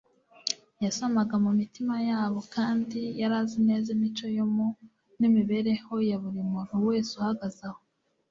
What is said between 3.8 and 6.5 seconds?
imico yo mu n:ibereho ya buri